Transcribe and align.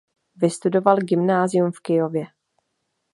Vystudoval 0.35 0.97
gymnázium 1.03 1.71
v 1.71 1.79
Kyjově. 1.79 2.25